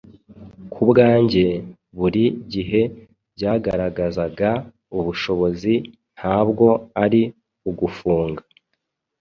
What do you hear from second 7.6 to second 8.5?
ugufunga.